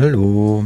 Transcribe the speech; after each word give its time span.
Hallo. 0.00 0.64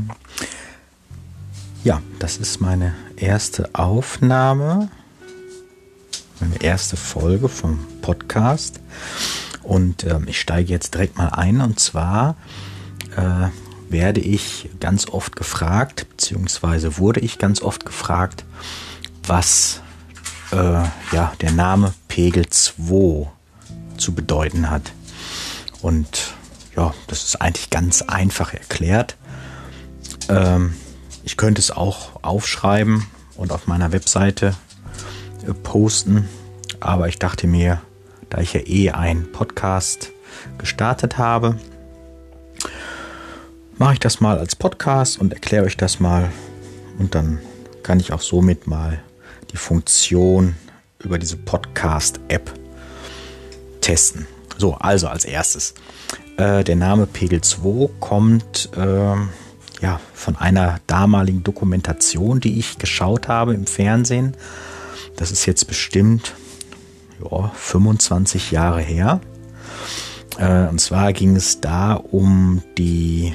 Ja, 1.84 2.02
das 2.18 2.36
ist 2.36 2.61
meine 2.61 2.95
erste 3.16 3.70
Aufnahme, 3.72 4.90
meine 6.39 6.62
erste 6.62 6.98
Folge 6.98 7.48
vom 7.48 7.79
Podcast. 8.03 8.80
Und 9.62 10.04
äh, 10.04 10.21
ich 10.26 10.39
steige 10.39 10.71
jetzt 10.71 10.93
direkt 10.93 11.16
mal 11.16 11.29
ein. 11.29 11.62
Und 11.62 11.80
zwar 11.80 12.36
äh, 13.16 13.48
werde 13.90 14.21
ich 14.21 14.68
ganz 14.80 15.08
oft 15.08 15.35
gefragt, 15.35 16.07
beziehungsweise 16.11 16.99
wurde 16.99 17.21
ich 17.21 17.39
ganz 17.39 17.62
oft 17.62 17.86
gefragt, 17.86 18.44
was 19.26 19.80
äh, 20.50 20.57
ja, 20.57 21.32
der 21.40 21.53
Name 21.53 21.94
Pegel 22.07 22.50
2 22.50 23.30
zu 23.96 24.14
bedeuten 24.14 24.68
hat. 24.68 24.93
Und 25.80 26.35
ja, 26.76 26.93
das 27.07 27.25
ist 27.25 27.40
eigentlich 27.40 27.71
ganz 27.71 28.03
einfach 28.03 28.53
erklärt. 28.53 29.17
Ähm, 30.32 30.75
ich 31.25 31.36
könnte 31.36 31.61
es 31.61 31.71
auch 31.71 32.22
aufschreiben 32.22 33.06
und 33.36 33.53
auf 33.53 33.67
meiner 33.67 33.92
Webseite 33.92 34.55
äh, 35.47 35.53
posten, 35.53 36.28
aber 36.81 37.09
ich 37.09 37.19
dachte 37.19 37.47
mir, 37.47 37.83
da 38.31 38.39
ich 38.39 38.55
ja 38.55 38.61
eh 38.61 38.91
einen 38.91 39.31
Podcast 39.31 40.11
gestartet 40.59 41.19
habe, 41.19 41.59
mache 43.77 43.95
ich 43.95 44.00
das 44.00 44.20
mal 44.20 44.39
als 44.39 44.56
Podcast 44.56 45.20
und 45.20 45.33
erkläre 45.33 45.67
euch 45.67 45.77
das 45.77 46.00
mal 46.00 46.31
und 46.98 47.14
dann 47.14 47.39
kann 47.83 48.01
ich 48.01 48.12
auch 48.12 48.23
somit 48.23 48.67
mal 48.67 49.01
die 49.53 49.56
Funktion 49.56 50.55
über 51.01 51.19
diese 51.19 51.37
Podcast-App 51.37 52.53
testen. 53.81 54.27
So, 54.56 54.75
also 54.75 55.09
als 55.09 55.25
erstes. 55.25 55.75
Äh, 56.37 56.65
der 56.65 56.77
Name 56.77 57.06
Pegel 57.06 57.41
2 57.41 57.91
kommt 58.01 58.71
äh, 58.77 59.17
ja, 59.83 60.00
von 60.14 60.36
einer 60.36 60.80
damaligen 60.86 61.42
Dokumentation, 61.42 62.41
die 62.41 62.58
ich 62.58 62.78
geschaut 62.78 63.28
habe 63.28 63.52
im 63.52 63.66
Fernsehen. 63.66 64.34
Das 65.16 65.33
ist 65.33 65.44
jetzt 65.44 65.66
bestimmt 65.66 66.34
ja, 67.22 67.50
25 67.55 68.53
Jahre 68.53 68.80
her. 68.80 69.20
Äh, 70.38 70.69
und 70.69 70.80
zwar 70.80 71.12
ging 71.12 71.34
es 71.34 71.60
da 71.60 71.94
um 71.94 72.62
die 72.78 73.34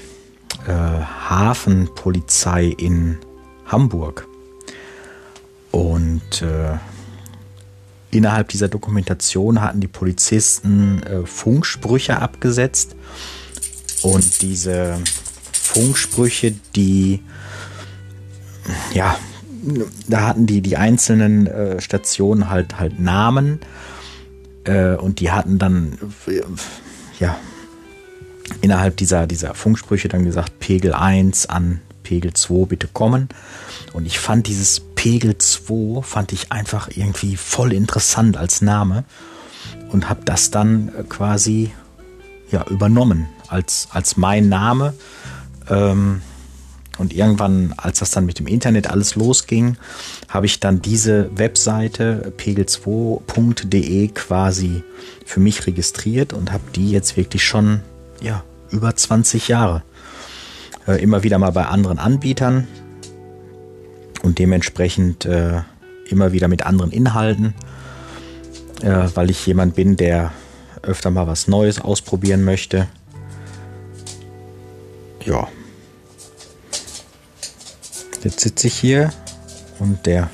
äh, 0.65 0.71
Hafenpolizei 0.71 2.65
in 2.65 3.17
Hamburg. 3.65 4.25
Und 5.71 6.41
äh, 6.41 6.77
innerhalb 8.09 8.47
dieser 8.47 8.69
Dokumentation 8.69 9.61
hatten 9.61 9.81
die 9.81 9.87
Polizisten 9.87 11.03
äh, 11.03 11.25
Funksprüche 11.25 12.21
abgesetzt. 12.21 12.95
Und 14.01 14.41
diese 14.41 14.97
Funksprüche, 15.67 16.55
die, 16.75 17.21
ja, 18.93 19.17
da 20.07 20.21
hatten 20.21 20.45
die, 20.45 20.61
die 20.61 20.77
einzelnen 20.77 21.47
äh, 21.47 21.81
Stationen 21.81 22.49
halt, 22.49 22.79
halt 22.79 22.99
Namen. 22.99 23.59
Äh, 24.63 24.95
und 24.95 25.19
die 25.19 25.31
hatten 25.31 25.59
dann, 25.59 25.97
äh, 26.27 26.41
ja, 27.19 27.37
innerhalb 28.61 28.97
dieser, 28.97 29.27
dieser 29.27 29.53
Funksprüche 29.53 30.07
dann 30.07 30.23
gesagt, 30.23 30.59
Pegel 30.59 30.93
1 30.93 31.47
an 31.47 31.81
Pegel 32.03 32.33
2 32.33 32.65
bitte 32.65 32.87
kommen. 32.87 33.27
Und 33.91 34.05
ich 34.05 34.19
fand 34.19 34.47
dieses 34.47 34.79
Pegel 34.95 35.37
2 35.37 36.01
fand 36.01 36.31
ich 36.31 36.51
einfach 36.51 36.89
irgendwie 36.95 37.35
voll 37.35 37.73
interessant 37.73 38.37
als 38.37 38.61
Name 38.61 39.03
und 39.91 40.09
habe 40.09 40.21
das 40.23 40.49
dann 40.49 40.89
äh, 40.89 41.03
quasi 41.03 41.71
ja, 42.51 42.65
übernommen 42.69 43.27
als, 43.47 43.89
als 43.91 44.17
mein 44.17 44.49
Name. 44.49 44.93
Ähm, 45.69 46.21
und 46.97 47.13
irgendwann, 47.13 47.73
als 47.77 47.99
das 47.99 48.11
dann 48.11 48.25
mit 48.25 48.39
dem 48.39 48.47
Internet 48.47 48.89
alles 48.89 49.15
losging, 49.15 49.77
habe 50.29 50.47
ich 50.47 50.59
dann 50.59 50.81
diese 50.81 51.29
Webseite 51.37 52.33
pegel2.de 52.37 54.07
quasi 54.09 54.83
für 55.25 55.39
mich 55.39 55.67
registriert 55.67 56.33
und 56.33 56.51
habe 56.51 56.63
die 56.75 56.89
jetzt 56.89 57.15
wirklich 57.15 57.43
schon 57.43 57.81
ja, 58.19 58.43
über 58.71 58.95
20 58.95 59.47
Jahre 59.47 59.83
äh, 60.87 61.01
immer 61.01 61.23
wieder 61.23 61.37
mal 61.37 61.51
bei 61.51 61.65
anderen 61.65 61.99
Anbietern 61.99 62.67
und 64.23 64.39
dementsprechend 64.39 65.25
äh, 65.25 65.61
immer 66.09 66.31
wieder 66.31 66.47
mit 66.47 66.65
anderen 66.65 66.91
Inhalten, 66.91 67.53
äh, 68.81 69.07
weil 69.13 69.29
ich 69.29 69.45
jemand 69.45 69.75
bin, 69.75 69.97
der 69.97 70.31
öfter 70.81 71.11
mal 71.11 71.27
was 71.27 71.47
Neues 71.47 71.79
ausprobieren 71.79 72.43
möchte. 72.43 72.87
Ja. 75.27 75.45
Jetzt 78.23 78.39
sitze 78.39 78.67
ich 78.67 78.75
hier 78.75 79.11
und 79.77 80.05
der 80.05 80.29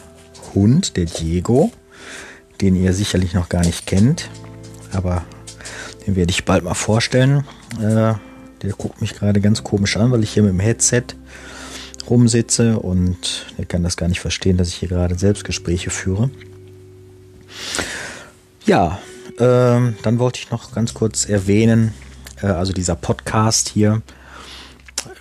Hund, 0.54 0.98
der 0.98 1.06
Diego, 1.06 1.72
den 2.62 2.76
ihr 2.76 2.94
sicherlich 2.94 3.34
noch 3.34 3.50
gar 3.50 3.66
nicht 3.66 3.88
kennt, 3.88 4.30
aber 4.92 5.24
den 6.06 6.16
werde 6.16 6.30
ich 6.30 6.46
bald 6.46 6.64
mal 6.64 6.76
vorstellen. 6.76 7.44
Äh, 7.80 8.14
der 8.62 8.74
guckt 8.78 9.02
mich 9.02 9.16
gerade 9.16 9.42
ganz 9.42 9.64
komisch 9.64 9.98
an, 9.98 10.12
weil 10.12 10.22
ich 10.22 10.32
hier 10.32 10.44
mit 10.44 10.52
dem 10.52 10.60
Headset 10.60 11.06
rumsitze 12.08 12.78
und 12.78 13.48
der 13.58 13.66
kann 13.66 13.82
das 13.82 13.98
gar 13.98 14.10
nicht 14.10 14.20
verstehen, 14.20 14.58
dass 14.58 14.68
ich 14.68 14.76
hier 14.76 14.90
gerade 14.90 15.18
Selbstgespräche 15.18 15.90
führe. 15.90 16.30
Ja, 18.66 19.00
äh, 19.38 19.92
dann 20.04 20.20
wollte 20.20 20.40
ich 20.40 20.52
noch 20.52 20.72
ganz 20.72 20.94
kurz 20.94 21.26
erwähnen, 21.26 21.96
äh, 22.44 22.46
also 22.46 22.74
dieser 22.74 22.96
Podcast 22.96 23.70
hier 23.70 24.04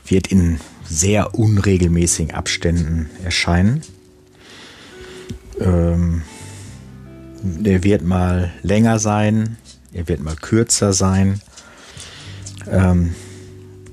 wird 0.06 0.26
in 0.28 0.60
sehr 0.84 1.34
unregelmäßigen 1.34 2.34
Abständen 2.34 3.10
erscheinen. 3.24 3.82
Ähm, 5.60 6.22
der 7.42 7.82
wird 7.82 8.02
mal 8.02 8.52
länger 8.62 8.98
sein, 8.98 9.56
er 9.92 10.08
wird 10.08 10.20
mal 10.20 10.36
kürzer 10.36 10.92
sein. 10.92 11.40
Ähm, 12.70 13.14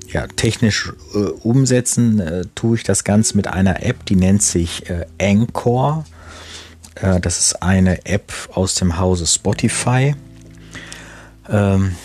ja, 0.08 0.26
technisch 0.26 0.92
äh, 1.14 1.18
umsetzen 1.18 2.20
äh, 2.20 2.44
tue 2.54 2.76
ich 2.76 2.84
das 2.84 3.04
Ganze 3.04 3.36
mit 3.36 3.46
einer 3.46 3.84
App, 3.84 4.04
die 4.06 4.16
nennt 4.16 4.42
sich 4.42 4.88
äh, 4.90 5.06
Anchor. 5.20 6.04
Äh, 6.96 7.20
das 7.20 7.38
ist 7.38 7.62
eine 7.62 8.06
App 8.06 8.32
aus 8.52 8.74
dem 8.74 8.98
Hause 8.98 9.26
Spotify. 9.26 10.14
Ähm, 11.48 11.96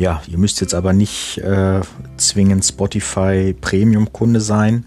ja, 0.00 0.22
ihr 0.26 0.38
müsst 0.38 0.62
jetzt 0.62 0.74
aber 0.74 0.94
nicht 0.94 1.38
äh, 1.38 1.82
zwingend 2.16 2.64
Spotify 2.64 3.54
Premium-Kunde 3.60 4.40
sein. 4.40 4.86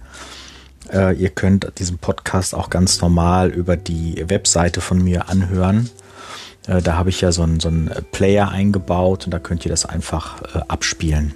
Äh, 0.91 1.15
ihr 1.15 1.29
könnt 1.29 1.71
diesen 1.77 1.99
Podcast 1.99 2.55
auch 2.55 2.71
ganz 2.71 2.99
normal 2.99 3.51
über 3.51 3.77
die 3.77 4.25
Webseite 4.27 4.81
von 4.81 5.01
mir 5.01 5.29
anhören. 5.29 5.89
da 6.65 6.95
habe 6.95 7.09
ich 7.09 7.21
ja 7.21 7.31
so 7.31 7.43
einen, 7.43 7.59
so 7.59 7.67
einen 7.67 7.91
Player 8.11 8.49
eingebaut 8.49 9.25
und 9.25 9.31
da 9.31 9.39
könnt 9.39 9.65
ihr 9.65 9.69
das 9.69 9.85
einfach 9.85 10.41
abspielen. 10.67 11.35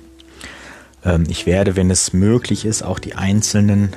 Ähm, 1.05 1.25
ich 1.29 1.45
werde, 1.45 1.75
wenn 1.75 1.91
es 1.91 2.13
möglich 2.13 2.65
ist, 2.65 2.81
auch 2.81 2.97
die 2.97 3.13
einzelnen 3.13 3.94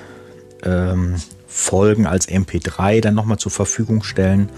ähm, 0.62 1.16
Folgen 1.46 2.06
als 2.06 2.28
MP3 2.28 3.00
dann 3.00 3.14
nochmal 3.14 3.38
zur 3.38 3.52
Verfügung 3.52 4.02
stellen, 4.02 4.50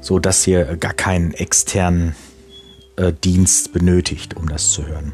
so 0.00 0.18
dass 0.18 0.46
ihr 0.46 0.76
gar 0.76 0.94
keinen 0.94 1.34
externen 1.34 2.14
äh, 2.98 3.12
Dienst 3.12 3.72
benötigt, 3.72 4.36
um 4.36 4.48
das 4.48 4.72
zu 4.72 4.86
hören. 4.86 5.12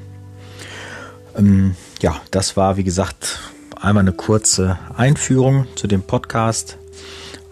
Ähm, 1.37 1.77
ja, 2.01 2.21
das 2.31 2.57
war 2.57 2.77
wie 2.77 2.85
gesagt 2.85 3.39
einmal 3.81 4.03
eine 4.03 4.13
kurze 4.13 4.79
Einführung 4.97 5.67
zu 5.77 5.87
dem 5.87 6.03
Podcast, 6.03 6.79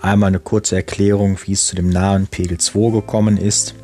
einmal 0.01 0.29
eine 0.29 0.41
kurze 0.41 0.77
Erklärung, 0.77 1.39
wie 1.45 1.53
es 1.53 1.67
zu 1.67 1.77
dem 1.77 1.91
nahen 1.91 2.27
Pegel 2.27 2.59
2 2.59 2.91
gekommen 2.93 3.37
ist. 3.37 3.75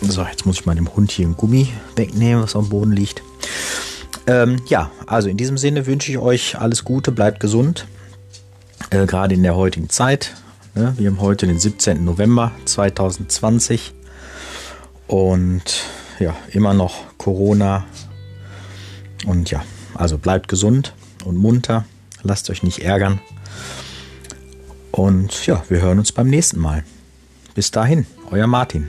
So, 0.00 0.22
jetzt 0.24 0.46
muss 0.46 0.60
ich 0.60 0.66
mal 0.66 0.74
dem 0.74 0.92
Hund 0.96 1.12
hier 1.12 1.28
ein 1.28 1.36
Gummi 1.36 1.68
wegnehmen, 1.94 2.42
was 2.42 2.56
am 2.56 2.68
Boden 2.68 2.92
liegt. 2.92 3.22
Ähm, 4.26 4.56
ja, 4.66 4.90
also 5.06 5.28
in 5.28 5.36
diesem 5.36 5.58
Sinne 5.58 5.86
wünsche 5.86 6.10
ich 6.10 6.18
euch 6.18 6.58
alles 6.58 6.84
Gute, 6.84 7.12
bleibt 7.12 7.40
gesund. 7.40 7.86
Äh, 8.90 9.06
Gerade 9.06 9.34
in 9.34 9.42
der 9.42 9.54
heutigen 9.54 9.88
Zeit. 9.90 10.34
Ne? 10.74 10.94
Wir 10.96 11.10
haben 11.10 11.20
heute 11.20 11.46
den 11.46 11.58
17. 11.58 12.04
November 12.04 12.52
2020. 12.64 13.92
Und 15.06 15.84
ja, 16.18 16.34
immer 16.50 16.72
noch 16.72 16.94
Corona. 17.18 17.84
Und 19.26 19.50
ja, 19.50 19.62
also 19.94 20.18
bleibt 20.18 20.48
gesund 20.48 20.94
und 21.24 21.36
munter. 21.36 21.84
Lasst 22.22 22.48
euch 22.50 22.62
nicht 22.62 22.80
ärgern. 22.80 23.20
Und 24.90 25.46
ja, 25.46 25.62
wir 25.68 25.80
hören 25.80 25.98
uns 25.98 26.12
beim 26.12 26.28
nächsten 26.28 26.60
Mal. 26.60 26.84
Bis 27.54 27.70
dahin, 27.70 28.06
euer 28.30 28.46
Martin. 28.46 28.88